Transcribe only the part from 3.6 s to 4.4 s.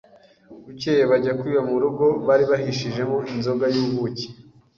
y' ubuki.